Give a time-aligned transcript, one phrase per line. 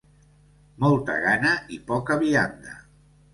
[0.83, 2.75] Molta gana i poca vianda.